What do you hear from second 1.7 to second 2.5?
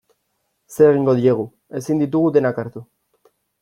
ezin ditugu